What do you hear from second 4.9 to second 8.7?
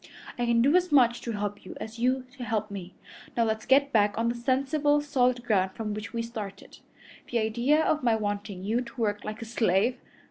solid ground from which we started. The idea of my wanting